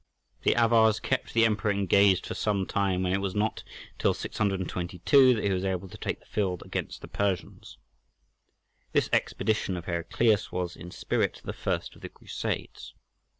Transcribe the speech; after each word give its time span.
The 0.41 0.55
Avars 0.55 0.99
kept 0.99 1.35
the 1.35 1.45
Emperor 1.45 1.69
engaged 1.69 2.25
for 2.25 2.33
some 2.33 2.65
time, 2.65 3.05
and 3.05 3.13
it 3.13 3.19
was 3.19 3.35
not 3.35 3.63
till 3.99 4.15
622 4.15 5.35
that 5.35 5.43
he 5.43 5.49
was 5.51 5.63
able 5.63 5.87
to 5.89 5.97
take 5.99 6.19
the 6.19 6.25
field 6.25 6.63
against 6.65 7.01
the 7.01 7.07
Persians. 7.07 7.77
This 8.93 9.09
expedition 9.13 9.77
of 9.77 9.85
Heraclius 9.85 10.51
was 10.51 10.75
in 10.75 10.89
spirit 10.89 11.39
the 11.45 11.53
first 11.53 11.95
of 11.95 12.01
the 12.01 12.09
Crusades. 12.09 12.95